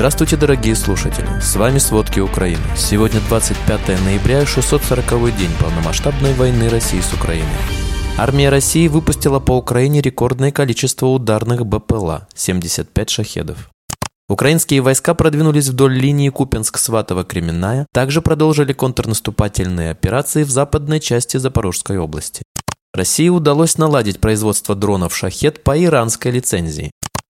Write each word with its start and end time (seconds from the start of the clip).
Здравствуйте, 0.00 0.38
дорогие 0.38 0.74
слушатели! 0.76 1.28
С 1.42 1.56
вами 1.56 1.76
«Сводки 1.76 2.20
Украины». 2.20 2.62
Сегодня 2.74 3.20
25 3.28 4.02
ноября, 4.02 4.46
640 4.46 5.36
день 5.36 5.50
полномасштабной 5.60 6.32
войны 6.32 6.70
России 6.70 7.00
с 7.00 7.12
Украиной. 7.12 7.46
Армия 8.16 8.48
России 8.48 8.88
выпустила 8.88 9.40
по 9.40 9.58
Украине 9.58 10.00
рекордное 10.00 10.52
количество 10.52 11.04
ударных 11.04 11.66
БПЛА– 11.66 12.28
75 12.34 13.10
шахедов. 13.10 13.68
Украинские 14.26 14.80
войска 14.80 15.12
продвинулись 15.12 15.68
вдоль 15.68 15.98
линии 15.98 16.30
Купенск-Сватово-Кременная, 16.30 17.84
также 17.92 18.22
продолжили 18.22 18.72
контрнаступательные 18.72 19.90
операции 19.90 20.44
в 20.44 20.50
западной 20.50 21.00
части 21.00 21.36
Запорожской 21.36 21.98
области. 21.98 22.42
России 22.94 23.28
удалось 23.28 23.76
наладить 23.76 24.18
производство 24.18 24.74
дронов 24.74 25.14
«Шахет» 25.14 25.62
по 25.62 25.78
иранской 25.78 26.32
лицензии. 26.32 26.90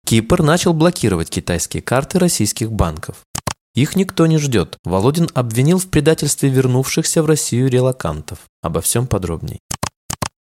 Кипр 0.05 0.43
начал 0.43 0.73
блокировать 0.73 1.31
китайские 1.31 1.81
карты 1.81 2.19
российских 2.19 2.71
банков. 2.71 3.23
Их 3.73 3.95
никто 3.95 4.27
не 4.27 4.37
ждет. 4.37 4.77
Володин 4.85 5.27
обвинил 5.33 5.79
в 5.79 5.87
предательстве 5.87 6.49
вернувшихся 6.49 7.23
в 7.23 7.25
Россию 7.25 7.69
релакантов. 7.69 8.37
Обо 8.61 8.81
всем 8.81 9.07
подробней. 9.07 9.57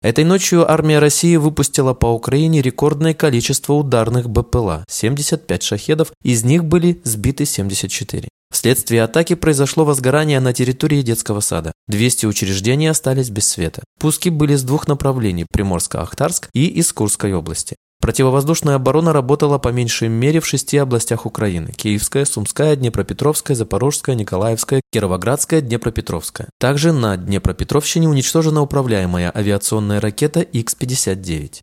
Этой 0.00 0.24
ночью 0.24 0.68
армия 0.68 0.98
России 0.98 1.36
выпустила 1.36 1.92
по 1.92 2.06
Украине 2.06 2.62
рекордное 2.62 3.12
количество 3.12 3.74
ударных 3.74 4.30
БПЛА– 4.30 4.86
75 4.88 5.62
шахедов, 5.62 6.10
из 6.22 6.42
них 6.42 6.64
были 6.64 6.98
сбиты 7.04 7.44
74. 7.44 8.30
Вследствие 8.50 9.02
атаки 9.02 9.34
произошло 9.34 9.84
возгорание 9.84 10.40
на 10.40 10.54
территории 10.54 11.02
детского 11.02 11.40
сада. 11.40 11.72
200 11.88 12.24
учреждений 12.24 12.86
остались 12.86 13.28
без 13.28 13.46
света. 13.46 13.84
Пуски 13.98 14.30
были 14.30 14.54
с 14.54 14.62
двух 14.62 14.88
направлений– 14.88 15.44
Приморско-Ахтарск 15.54 16.48
и 16.54 16.64
из 16.64 16.94
Курской 16.94 17.34
области. 17.34 17.76
Противовоздушная 18.00 18.76
оборона 18.76 19.12
работала 19.12 19.58
по 19.58 19.68
меньшей 19.68 20.08
мере 20.08 20.40
в 20.40 20.46
шести 20.46 20.78
областях 20.78 21.26
Украины– 21.26 21.72
Киевская, 21.76 22.24
Сумская, 22.24 22.74
Днепропетровская, 22.74 23.54
Запорожская, 23.54 24.14
Николаевская, 24.14 24.80
Кировоградская, 24.90 25.60
Днепропетровская. 25.60 26.48
Также 26.58 26.92
на 26.92 27.18
Днепропетровщине 27.18 28.08
уничтожена 28.08 28.62
управляемая 28.62 29.30
авиационная 29.34 30.00
ракета 30.00 30.40
Х-59. 30.40 31.60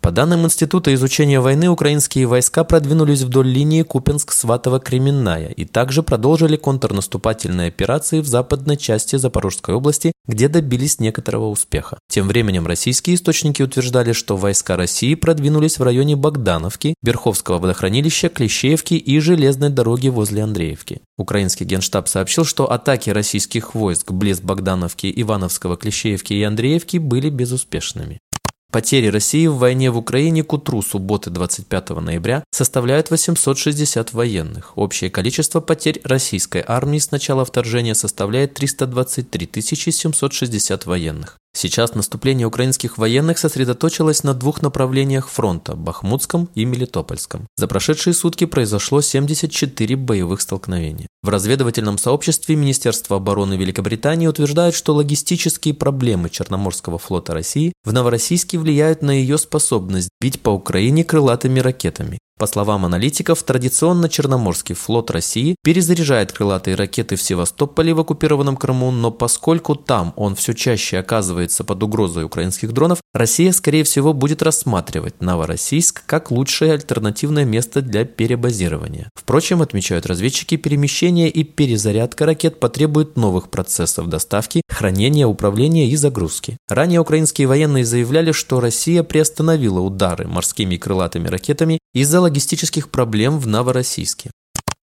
По 0.00 0.12
данным 0.12 0.46
Института 0.46 0.94
изучения 0.94 1.40
войны, 1.40 1.68
украинские 1.68 2.26
войска 2.26 2.64
продвинулись 2.64 3.20
вдоль 3.20 3.48
линии 3.48 3.82
Купенск-Сватово-Кременная 3.82 5.52
и 5.52 5.66
также 5.66 6.02
продолжили 6.02 6.56
контрнаступательные 6.56 7.68
операции 7.68 8.20
в 8.20 8.26
западной 8.26 8.78
части 8.78 9.16
Запорожской 9.16 9.74
области, 9.74 10.12
где 10.26 10.48
добились 10.48 11.00
некоторого 11.00 11.48
успеха. 11.48 11.98
Тем 12.08 12.28
временем 12.28 12.66
российские 12.66 13.16
источники 13.16 13.62
утверждали, 13.62 14.12
что 14.12 14.38
войска 14.38 14.76
России 14.76 15.14
продвинулись 15.14 15.78
в 15.78 15.82
районе 15.82 16.16
Богдановки, 16.16 16.94
Верховского 17.02 17.58
водохранилища, 17.58 18.30
Клещеевки 18.30 18.94
и 18.94 19.20
железной 19.20 19.68
дороги 19.68 20.08
возле 20.08 20.42
Андреевки. 20.44 21.02
Украинский 21.18 21.66
генштаб 21.66 22.08
сообщил, 22.08 22.46
что 22.46 22.72
атаки 22.72 23.10
российских 23.10 23.74
войск 23.74 24.12
близ 24.12 24.40
Богдановки, 24.40 25.12
Ивановского, 25.14 25.76
Клещеевки 25.76 26.32
и 26.32 26.42
Андреевки 26.42 26.96
были 26.96 27.28
безуспешными. 27.28 28.18
Потери 28.70 29.08
России 29.08 29.48
в 29.48 29.56
войне 29.56 29.90
в 29.90 29.98
Украине 29.98 30.44
к 30.44 30.52
утру 30.52 30.80
субботы 30.80 31.30
25 31.30 31.90
ноября 31.90 32.44
составляют 32.52 33.10
860 33.10 34.12
военных. 34.12 34.78
Общее 34.78 35.10
количество 35.10 35.60
потерь 35.60 36.00
российской 36.04 36.62
армии 36.64 36.98
с 36.98 37.10
начала 37.10 37.44
вторжения 37.44 37.94
составляет 37.94 38.54
323 38.54 39.50
760 39.60 40.86
военных. 40.86 41.36
Сейчас 41.52 41.94
наступление 41.94 42.46
украинских 42.46 42.96
военных 42.96 43.38
сосредоточилось 43.38 44.22
на 44.22 44.34
двух 44.34 44.62
направлениях 44.62 45.28
фронта– 45.28 45.74
Бахмутском 45.76 46.48
и 46.54 46.64
Мелитопольском. 46.64 47.46
За 47.56 47.66
прошедшие 47.66 48.14
сутки 48.14 48.46
произошло 48.46 49.00
74 49.00 49.96
боевых 49.96 50.40
столкновения. 50.40 51.08
В 51.22 51.28
разведывательном 51.28 51.98
сообществе 51.98 52.56
Министерства 52.56 53.16
обороны 53.16 53.54
Великобритании 53.54 54.26
утверждают, 54.26 54.74
что 54.74 54.94
логистические 54.94 55.74
проблемы 55.74 56.30
Черноморского 56.30 56.98
флота 56.98 57.34
России 57.34 57.72
в 57.84 57.92
Новороссийске 57.92 58.56
влияют 58.56 59.02
на 59.02 59.10
ее 59.10 59.36
способность 59.36 60.08
бить 60.20 60.40
по 60.40 60.50
Украине 60.50 61.04
крылатыми 61.04 61.58
ракетами. 61.60 62.18
По 62.40 62.46
словам 62.46 62.86
аналитиков, 62.86 63.42
традиционно 63.42 64.08
Черноморский 64.08 64.74
флот 64.74 65.10
России 65.10 65.56
перезаряжает 65.62 66.32
крылатые 66.32 66.74
ракеты 66.74 67.16
в 67.16 67.22
Севастополе 67.22 67.92
в 67.92 68.00
оккупированном 68.00 68.56
Крыму, 68.56 68.90
но 68.90 69.10
поскольку 69.10 69.74
там 69.74 70.14
он 70.16 70.36
все 70.36 70.54
чаще 70.54 70.96
оказывается 70.96 71.64
под 71.64 71.82
угрозой 71.82 72.24
украинских 72.24 72.72
дронов, 72.72 73.02
Россия, 73.12 73.52
скорее 73.52 73.84
всего, 73.84 74.14
будет 74.14 74.40
рассматривать 74.42 75.20
Новороссийск 75.20 76.06
как 76.06 76.30
лучшее 76.30 76.72
альтернативное 76.72 77.44
место 77.44 77.82
для 77.82 78.06
перебазирования. 78.06 79.10
Впрочем, 79.14 79.60
отмечают 79.60 80.06
разведчики, 80.06 80.56
перемещение 80.56 81.28
и 81.28 81.44
перезарядка 81.44 82.24
ракет 82.24 82.58
потребует 82.58 83.16
новых 83.18 83.50
процессов 83.50 84.06
доставки, 84.06 84.62
хранения, 84.66 85.26
управления 85.26 85.90
и 85.90 85.96
загрузки. 85.96 86.56
Ранее 86.70 87.00
украинские 87.00 87.48
военные 87.48 87.84
заявляли, 87.84 88.32
что 88.32 88.60
Россия 88.60 89.02
приостановила 89.02 89.80
удары 89.80 90.26
морскими 90.26 90.78
крылатыми 90.78 91.28
ракетами 91.28 91.80
из-за 91.92 92.29
логистических 92.30 92.90
проблем 92.90 93.38
в 93.40 93.46
Новороссийске. 93.48 94.30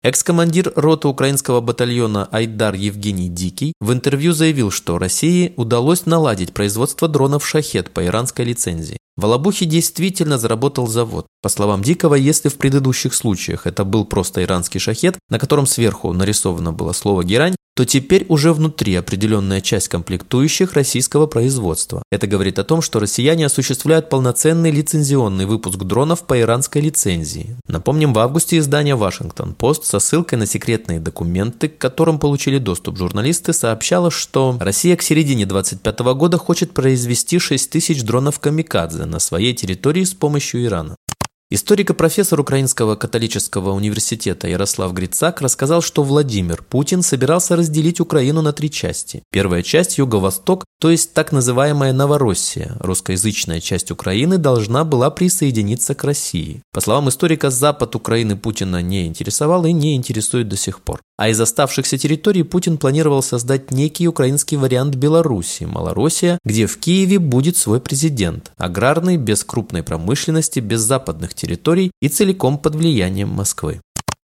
Экс-командир 0.03 0.72
роты 0.76 1.09
украинского 1.09 1.60
батальона 1.60 2.28
Айдар 2.31 2.75
Евгений 2.75 3.28
Дикий 3.28 3.75
в 3.81 3.93
интервью 3.93 4.32
заявил, 4.32 4.71
что 4.71 4.99
России 4.99 5.54
удалось 5.56 6.06
наладить 6.06 6.53
производство 6.53 7.09
дронов 7.09 7.47
«Шахет» 7.47 7.91
по 7.91 8.04
иранской 8.04 8.44
лицензии. 8.44 8.98
В 9.16 9.25
Алабухе 9.25 9.66
действительно 9.66 10.38
заработал 10.38 10.87
завод. 10.87 11.27
По 11.43 11.48
словам 11.48 11.82
Дикого, 11.82 12.15
если 12.15 12.48
в 12.48 12.56
предыдущих 12.56 13.15
случаях 13.15 13.66
это 13.66 13.84
был 13.84 14.04
просто 14.04 14.43
иранский 14.43 14.78
шахет, 14.78 15.19
на 15.28 15.38
котором 15.38 15.66
сверху 15.66 16.12
нарисовано 16.12 16.72
было 16.72 16.93
слово 16.93 17.25
«герань», 17.25 17.56
то 17.78 17.84
теперь 17.84 18.27
уже 18.28 18.53
внутри 18.53 18.97
определенная 18.97 19.61
часть 19.61 19.87
комплектующих 19.87 20.72
российского 20.72 21.28
производства. 21.28 22.03
Это 22.11 22.27
говорит 22.27 22.59
о 22.59 22.65
том, 22.65 22.83
что 22.83 22.99
россияне 22.99 23.47
осуществляют 23.47 24.11
полноценный 24.11 24.72
лицензионный 24.72 25.47
выпуск 25.47 25.78
дронов 25.84 26.27
по 26.27 26.41
иранской 26.41 26.83
лицензии. 26.83 27.55
Напомним, 27.69 28.12
в 28.12 28.19
августе 28.19 28.59
издание 28.59 28.97
«Вашингтон-Пост» 28.97 29.84
со 29.84 30.00
ссылкой 30.00 30.41
на 30.41 30.47
секретные 30.47 30.99
документы, 30.99 31.69
к 31.69 31.78
которым 31.78 32.19
получили 32.19 32.59
доступ 32.59 32.99
журналисты, 32.99 33.53
сообщало, 33.53 34.10
что 34.10 34.56
Россия 34.59 34.97
к 34.97 35.03
середине 35.03 35.47
2025 35.47 36.00
года 36.16 36.37
хочет 36.37 36.72
произвести 36.72 37.39
6 37.39 37.71
тысяч 37.71 38.03
дронов 38.03 38.41
«Камикадзе» 38.41 39.05
на 39.05 39.21
своей 39.21 39.55
территории 39.55 40.03
с 40.03 40.15
помощью 40.15 40.65
Ирана. 40.65 40.97
Историк 41.50 41.88
и 41.88 41.94
профессор 41.94 42.38
Украинского 42.41 42.94
католического 42.94 43.70
университета 43.70 44.48
Ярослав 44.48 44.92
Грицак 44.92 45.41
рассказал, 45.41 45.81
что 45.81 46.03
Владимир 46.03 46.62
Путин 46.62 47.00
собирался 47.00 47.56
разделить 47.56 48.00
Украину 48.00 48.42
на 48.42 48.53
три 48.53 48.70
части. 48.70 49.22
Первая 49.32 49.62
часть– 49.62 49.97
Юго-Восток, 49.98 50.66
то 50.78 50.91
есть 50.91 51.14
так 51.14 51.32
называемая 51.32 51.94
Новороссия, 51.94 52.76
русскоязычная 52.81 53.60
часть 53.60 53.91
Украины, 53.91 54.36
должна 54.36 54.84
была 54.84 55.10
присоединиться 55.10 55.94
к 55.94 56.04
России. 56.04 56.60
По 56.70 56.82
словам 56.82 57.09
историка, 57.09 57.48
Запад 57.48 57.97
Украины 57.97 58.36
Путина 58.36 58.82
не 58.82 59.06
интересовал 59.06 59.65
и 59.65 59.72
не 59.72 59.97
интересует 59.97 60.48
до 60.48 60.59
сих 60.59 60.82
пор. 60.82 61.00
А 61.18 61.28
из 61.28 61.40
оставшихся 61.40 61.98
территорий 61.98 62.44
Путин 62.44 62.78
планировал 62.78 63.22
создать 63.22 63.72
некий 63.72 64.06
украинский 64.06 64.56
вариант 64.56 64.94
Беларуси, 64.94 65.64
Малороссия, 65.64 66.38
где 66.44 66.66
в 66.66 66.78
Киеве 66.78 67.18
будет 67.18 67.56
свой 67.56 67.80
президент, 67.80 68.52
аграрный, 68.56 69.16
без 69.16 69.42
крупной 69.42 69.82
промышленности, 69.82 70.60
без 70.60 70.80
западных 70.80 71.34
территорий 71.34 71.90
и 72.00 72.08
целиком 72.08 72.56
под 72.56 72.76
влиянием 72.76 73.30
Москвы. 73.30 73.80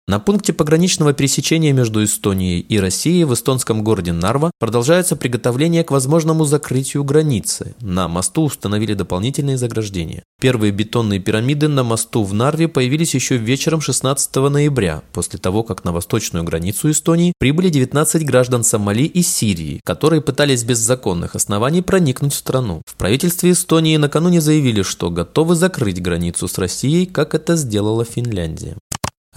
На 0.08 0.20
пункте 0.20 0.54
пограничного 0.54 1.12
пересечения 1.12 1.74
между 1.74 2.02
Эстонией 2.02 2.60
и 2.60 2.80
Россией 2.80 3.24
в 3.24 3.34
эстонском 3.34 3.84
городе 3.84 4.14
Нарва 4.14 4.50
продолжается 4.58 5.16
приготовление 5.16 5.84
к 5.84 5.91
возможному 5.91 6.46
закрытию 6.46 7.04
границы. 7.04 7.74
На 7.82 8.08
мосту 8.08 8.44
установили 8.44 8.94
дополнительные 8.94 9.58
заграждения. 9.58 10.22
Первые 10.41 10.72
бетонные 10.72 11.20
пирамиды 11.20 11.69
на 11.69 11.84
мосту 11.84 12.24
в 12.24 12.32
Нарве 12.32 12.69
появились 12.69 13.14
еще 13.14 13.36
вечером 13.36 13.82
16 13.82 14.34
ноября, 14.36 15.02
после 15.12 15.38
того, 15.38 15.62
как 15.62 15.84
на 15.84 15.93
восточную 15.93 16.43
границу 16.43 16.90
Эстонии 16.90 17.34
прибыли 17.38 17.69
19 17.69 18.25
граждан 18.25 18.64
Сомали 18.64 19.02
и 19.02 19.20
Сирии, 19.20 19.82
которые 19.84 20.22
пытались 20.22 20.64
без 20.64 20.78
законных 20.78 21.37
оснований 21.37 21.82
проникнуть 21.82 22.32
в 22.32 22.38
страну. 22.38 22.81
В 22.87 22.96
правительстве 22.96 23.50
Эстонии 23.50 23.99
накануне 23.99 24.40
заявили, 24.40 24.81
что 24.81 25.10
готовы 25.10 25.55
закрыть 25.55 26.00
границу 26.00 26.49
с 26.49 26.56
Россией, 26.56 27.05
как 27.05 27.34
это 27.34 27.56
сделала 27.56 28.06
Финляндия. 28.06 28.78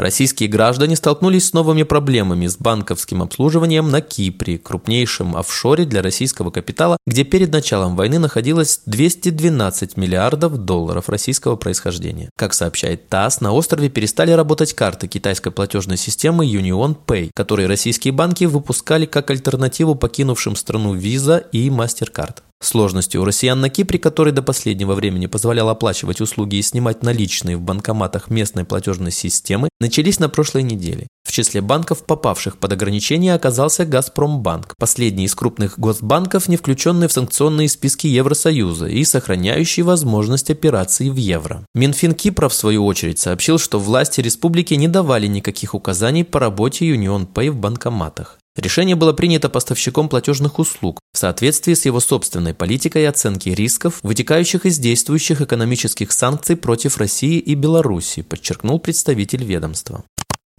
Российские 0.01 0.49
граждане 0.49 0.95
столкнулись 0.95 1.49
с 1.49 1.53
новыми 1.53 1.83
проблемами 1.83 2.47
с 2.47 2.57
банковским 2.57 3.21
обслуживанием 3.21 3.91
на 3.91 4.01
Кипре, 4.01 4.57
крупнейшем 4.57 5.35
офшоре 5.35 5.85
для 5.85 6.01
российского 6.01 6.49
капитала, 6.49 6.97
где 7.05 7.23
перед 7.23 7.51
началом 7.51 7.95
войны 7.95 8.17
находилось 8.17 8.81
212 8.87 9.97
миллиардов 9.97 10.57
долларов 10.57 11.07
российского 11.07 11.55
происхождения. 11.55 12.31
Как 12.35 12.55
сообщает 12.55 13.09
ТАСС, 13.09 13.41
на 13.41 13.53
острове 13.53 13.89
перестали 13.89 14.31
работать 14.31 14.73
карты 14.73 15.07
китайской 15.07 15.51
платежной 15.51 15.97
системы 15.97 16.47
Union 16.47 16.97
Pay, 17.05 17.29
которые 17.35 17.67
российские 17.67 18.11
банки 18.11 18.45
выпускали 18.45 19.05
как 19.05 19.29
альтернативу 19.29 19.93
покинувшим 19.93 20.55
страну 20.55 20.95
Visa 20.95 21.45
и 21.51 21.69
MasterCard. 21.69 22.37
Сложности 22.63 23.17
у 23.17 23.25
россиян 23.25 23.59
на 23.59 23.69
Кипре, 23.69 23.97
который 23.97 24.31
до 24.31 24.43
последнего 24.43 24.93
времени 24.93 25.25
позволял 25.25 25.69
оплачивать 25.69 26.21
услуги 26.21 26.57
и 26.57 26.61
снимать 26.61 27.01
наличные 27.01 27.57
в 27.57 27.61
банкоматах 27.61 28.29
местной 28.29 28.65
платежной 28.65 29.11
системы, 29.11 29.69
начались 29.79 30.19
на 30.19 30.29
прошлой 30.29 30.61
неделе. 30.61 31.07
В 31.27 31.31
числе 31.31 31.61
банков, 31.61 32.05
попавших 32.05 32.57
под 32.57 32.73
ограничения, 32.73 33.33
оказался 33.33 33.85
«Газпромбанк», 33.85 34.75
последний 34.77 35.25
из 35.25 35.33
крупных 35.33 35.79
госбанков, 35.79 36.47
не 36.47 36.57
включенный 36.57 37.07
в 37.07 37.11
санкционные 37.11 37.67
списки 37.67 38.05
Евросоюза 38.05 38.87
и 38.87 39.03
сохраняющий 39.05 39.81
возможность 39.81 40.51
операций 40.51 41.09
в 41.09 41.15
евро. 41.15 41.65
Минфин 41.73 42.13
Кипра, 42.13 42.47
в 42.47 42.53
свою 42.53 42.85
очередь, 42.85 43.17
сообщил, 43.17 43.57
что 43.57 43.79
власти 43.79 44.21
республики 44.21 44.75
не 44.75 44.87
давали 44.87 45.25
никаких 45.25 45.73
указаний 45.73 46.23
по 46.23 46.39
работе 46.39 46.85
Union 46.85 47.27
Pay 47.27 47.49
в 47.49 47.55
банкоматах. 47.55 48.37
Решение 48.57 48.95
было 48.95 49.13
принято 49.13 49.47
поставщиком 49.49 50.09
платежных 50.09 50.59
услуг 50.59 50.99
в 51.13 51.17
соответствии 51.17 51.73
с 51.73 51.85
его 51.85 52.01
собственной 52.01 52.53
политикой 52.53 53.07
оценки 53.07 53.49
рисков, 53.49 53.99
вытекающих 54.03 54.65
из 54.65 54.77
действующих 54.77 55.39
экономических 55.41 56.11
санкций 56.11 56.57
против 56.57 56.97
России 56.97 57.39
и 57.39 57.55
Беларуси, 57.55 58.23
подчеркнул 58.23 58.79
представитель 58.79 59.45
ведомства. 59.45 60.03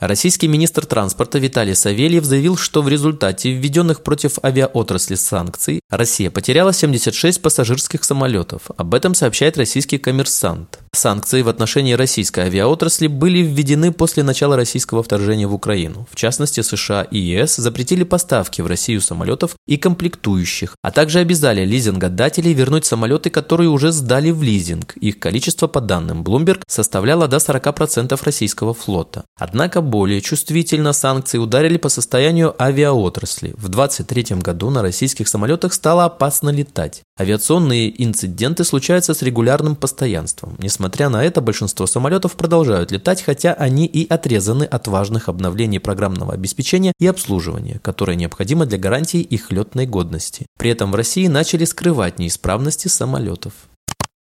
Российский 0.03 0.49
министр 0.49 0.85
транспорта 0.85 1.39
Виталий 1.39 1.77
Савельев 1.77 2.25
заявил, 2.25 2.57
что 2.57 2.83
в 2.83 2.89
результате 2.89 3.53
введенных 3.53 4.03
против 4.03 4.39
авиаотрасли 4.43 5.15
санкций 5.15 5.81
Россия 5.91 6.29
потеряла 6.29 6.73
76 6.73 7.41
пассажирских 7.41 8.03
самолетов. 8.03 8.63
Об 8.77 8.95
этом 8.95 9.15
сообщает 9.15 9.57
российский 9.59 9.99
коммерсант. 9.99 10.81
Санкции 10.95 11.41
в 11.41 11.49
отношении 11.49 11.95
российской 11.95 12.41
авиаотрасли 12.41 13.07
были 13.07 13.39
введены 13.39 13.93
после 13.93 14.23
начала 14.23 14.57
российского 14.57 15.03
вторжения 15.03 15.47
в 15.47 15.55
Украину. 15.55 16.07
В 16.11 16.17
частности, 16.17 16.61
США 16.61 17.03
и 17.05 17.19
ЕС 17.19 17.57
запретили 17.57 18.05
поставки 18.05 18.61
в 18.61 18.67
Россию 18.67 19.01
самолетов 19.01 19.57
и 19.67 19.79
комплектующих, 19.79 20.77
а 20.83 20.91
также 20.91 21.21
обязали 21.21 21.65
лизингодателей 21.65 22.53
вернуть 22.53 22.85
самолеты, 22.85 23.31
которые 23.31 23.71
уже 23.71 23.91
сдали 23.91 24.31
в 24.31 24.43
лизинг. 24.43 24.95
Их 24.99 25.19
количество, 25.19 25.67
по 25.67 25.81
данным 25.81 26.23
Bloomberg, 26.23 26.61
составляло 26.69 27.27
до 27.27 27.39
40% 27.39 28.21
российского 28.23 28.75
флота. 28.75 29.25
Однако 29.39 29.81
более 29.81 30.21
чувствительно 30.21 30.93
санкции 30.93 31.39
ударили 31.39 31.79
по 31.79 31.89
состоянию 31.89 32.55
авиаотрасли. 32.63 33.55
В 33.57 33.71
2023 33.71 34.37
году 34.43 34.69
на 34.69 34.83
российских 34.83 35.27
самолетах 35.29 35.73
стало 35.73 36.05
опасно 36.05 36.51
летать. 36.51 37.01
Авиационные 37.21 38.03
инциденты 38.03 38.65
случаются 38.65 39.13
с 39.13 39.21
регулярным 39.21 39.77
постоянством. 39.77 40.57
Несмотря 40.59 41.11
на 41.11 41.23
это, 41.23 41.43
большинство 41.43 41.87
самолетов 41.87 42.37
продолжают 42.37 42.91
летать, 42.91 43.23
хотя 43.23 43.53
они 43.53 43.87
и 43.87 44.09
отрезаны 44.09 44.65
от 44.65 44.89
важных 44.89 45.29
обновлений 45.29 45.79
программного 45.79 46.33
обеспечения 46.33 46.95
и 46.99 47.07
обслуживания, 47.07 47.81
которое 47.83 48.17
необходимо 48.17 48.65
для 48.65 48.79
гарантии 48.79 49.21
их 49.21 49.53
летной 49.53 49.87
годности. 49.87 50.47
При 50.59 50.71
этом 50.71 50.91
в 50.91 50.95
России 50.95 51.27
начали 51.27 51.67
скрывать 51.67 52.19
неисправности 52.19 52.89
самолетов. 52.89 53.53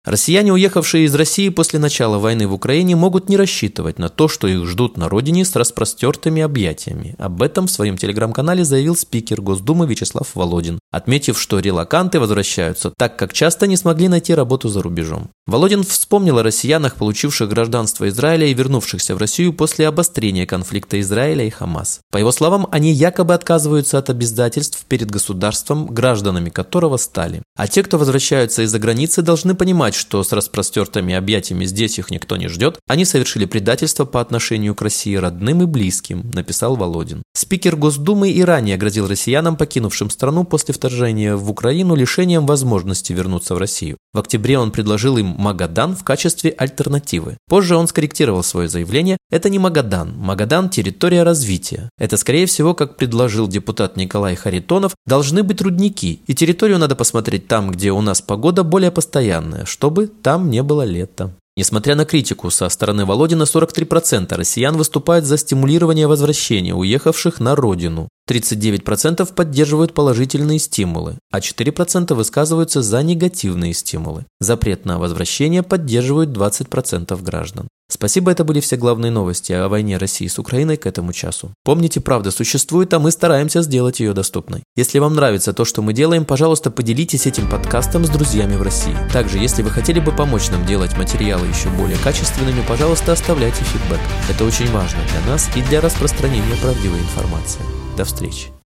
Россияне, 0.08 0.54
уехавшие 0.54 1.04
из 1.04 1.14
России 1.14 1.50
после 1.50 1.78
начала 1.78 2.16
войны 2.16 2.48
в 2.48 2.54
Украине, 2.54 2.96
могут 2.96 3.28
не 3.28 3.36
рассчитывать 3.36 3.98
на 3.98 4.08
то, 4.08 4.26
что 4.26 4.48
их 4.48 4.64
ждут 4.64 4.96
на 4.96 5.06
родине 5.06 5.44
с 5.44 5.54
распростертыми 5.54 6.40
объятиями. 6.40 7.14
Об 7.18 7.42
этом 7.42 7.66
в 7.66 7.70
своем 7.70 7.98
телеграм-канале 7.98 8.64
заявил 8.64 8.96
спикер 8.96 9.42
Госдумы 9.42 9.86
Вячеслав 9.86 10.34
Володин, 10.34 10.78
отметив, 10.90 11.38
что 11.38 11.58
релаканты 11.58 12.20
возвращаются, 12.20 12.90
так 12.96 13.18
как 13.18 13.34
часто 13.34 13.66
не 13.66 13.76
смогли 13.76 14.08
найти 14.08 14.34
работу 14.34 14.70
за 14.70 14.80
рубежом. 14.80 15.28
Володин 15.46 15.84
вспомнил 15.84 16.38
о 16.38 16.42
россиянах, 16.42 16.94
получивших 16.94 17.50
гражданство 17.50 18.08
Израиля 18.08 18.46
и 18.46 18.54
вернувшихся 18.54 19.14
в 19.14 19.18
Россию 19.18 19.52
после 19.52 19.88
обострения 19.88 20.46
конфликта 20.46 20.98
Израиля 21.00 21.44
и 21.44 21.50
Хамас. 21.50 22.00
По 22.10 22.16
его 22.16 22.32
словам, 22.32 22.66
они 22.70 22.92
якобы 22.92 23.34
отказываются 23.34 23.98
от 23.98 24.08
обязательств 24.08 24.86
перед 24.88 25.10
государством, 25.10 25.86
гражданами 25.86 26.48
которого 26.48 26.96
стали. 26.96 27.42
А 27.56 27.68
те, 27.68 27.82
кто 27.82 27.98
возвращаются 27.98 28.62
из-за 28.62 28.78
границы, 28.78 29.20
должны 29.20 29.54
понимать, 29.54 29.97
что 29.98 30.22
с 30.22 30.32
распростертыми 30.32 31.14
объятиями 31.14 31.64
здесь 31.64 31.98
их 31.98 32.10
никто 32.10 32.36
не 32.36 32.48
ждет, 32.48 32.78
они 32.86 33.04
совершили 33.04 33.44
предательство 33.44 34.04
по 34.04 34.20
отношению 34.20 34.74
к 34.74 34.82
России 34.82 35.14
родным 35.16 35.62
и 35.62 35.66
близким, 35.66 36.30
написал 36.32 36.76
Володин. 36.76 37.22
Спикер 37.34 37.76
Госдумы 37.76 38.30
и 38.30 38.42
ранее 38.42 38.76
грозил 38.76 39.06
россиянам, 39.06 39.56
покинувшим 39.56 40.10
страну 40.10 40.44
после 40.44 40.74
вторжения 40.74 41.36
в 41.36 41.50
Украину, 41.50 41.94
лишением 41.94 42.46
возможности 42.46 43.12
вернуться 43.12 43.54
в 43.54 43.58
Россию. 43.58 43.98
В 44.14 44.18
октябре 44.18 44.58
он 44.58 44.70
предложил 44.70 45.18
им 45.18 45.34
Магадан 45.38 45.94
в 45.94 46.02
качестве 46.02 46.50
альтернативы. 46.50 47.36
Позже 47.48 47.76
он 47.76 47.86
скорректировал 47.86 48.42
свое 48.42 48.68
заявление. 48.68 49.18
Это 49.30 49.50
не 49.50 49.58
Магадан. 49.58 50.14
Магадан– 50.16 50.68
территория 50.70 51.22
развития. 51.22 51.90
Это, 51.98 52.16
скорее 52.16 52.46
всего, 52.46 52.74
как 52.74 52.96
предложил 52.96 53.46
депутат 53.48 53.96
Николай 53.96 54.34
Харитонов, 54.34 54.94
должны 55.06 55.42
быть 55.42 55.60
рудники. 55.60 56.22
И 56.26 56.34
территорию 56.34 56.78
надо 56.78 56.96
посмотреть 56.96 57.48
там, 57.48 57.70
где 57.70 57.92
у 57.92 58.00
нас 58.00 58.22
погода 58.22 58.64
более 58.64 58.90
постоянная, 58.90 59.66
чтобы 59.88 60.06
там 60.06 60.50
не 60.50 60.62
было 60.62 60.82
лета. 60.82 61.32
Несмотря 61.56 61.94
на 61.94 62.04
критику 62.04 62.50
со 62.50 62.68
стороны 62.68 63.06
Володина, 63.06 63.44
43% 63.44 64.36
россиян 64.36 64.76
выступают 64.76 65.24
за 65.24 65.38
стимулирование 65.38 66.06
возвращения 66.06 66.74
уехавших 66.74 67.40
на 67.40 67.56
родину. 67.56 68.10
39% 68.28 69.32
поддерживают 69.32 69.94
положительные 69.94 70.58
стимулы, 70.58 71.18
а 71.30 71.38
4% 71.38 72.14
высказываются 72.14 72.82
за 72.82 73.02
негативные 73.02 73.72
стимулы. 73.72 74.26
Запрет 74.40 74.84
на 74.84 74.98
возвращение 74.98 75.62
поддерживают 75.62 76.30
20% 76.30 77.22
граждан. 77.22 77.68
Спасибо, 77.90 78.30
это 78.30 78.44
были 78.44 78.60
все 78.60 78.76
главные 78.76 79.10
новости 79.10 79.52
о 79.52 79.68
войне 79.68 79.96
России 79.96 80.26
с 80.26 80.38
Украиной 80.38 80.76
к 80.76 80.84
этому 80.84 81.14
часу. 81.14 81.54
Помните, 81.64 82.02
правда 82.02 82.30
существует, 82.30 82.92
а 82.92 82.98
мы 82.98 83.10
стараемся 83.10 83.62
сделать 83.62 84.00
ее 84.00 84.12
доступной. 84.12 84.62
Если 84.76 84.98
вам 84.98 85.14
нравится 85.14 85.54
то, 85.54 85.64
что 85.64 85.80
мы 85.80 85.94
делаем, 85.94 86.26
пожалуйста, 86.26 86.70
поделитесь 86.70 87.26
этим 87.26 87.48
подкастом 87.48 88.04
с 88.04 88.10
друзьями 88.10 88.56
в 88.56 88.62
России. 88.62 88.94
Также, 89.10 89.38
если 89.38 89.62
вы 89.62 89.70
хотели 89.70 90.00
бы 90.00 90.12
помочь 90.12 90.50
нам 90.50 90.66
делать 90.66 90.98
материалы 90.98 91.46
еще 91.46 91.70
более 91.70 91.96
качественными, 91.96 92.62
пожалуйста, 92.68 93.12
оставляйте 93.12 93.64
фидбэк. 93.64 94.00
Это 94.28 94.44
очень 94.44 94.70
важно 94.70 95.00
для 95.10 95.32
нас 95.32 95.48
и 95.56 95.62
для 95.62 95.80
распространения 95.80 96.56
правдивой 96.60 96.98
информации. 96.98 97.62
До 97.98 98.04
встречи. 98.04 98.57